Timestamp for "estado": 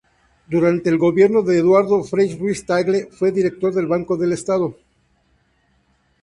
4.31-4.75